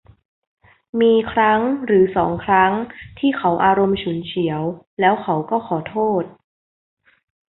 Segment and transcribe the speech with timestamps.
[1.01, 2.71] มีครั้งหรือสองครั้ง
[3.19, 4.61] ที่เขาอารมณ์ฉุนเฉียว
[4.99, 6.23] แล้วเขาก็ขอโทษ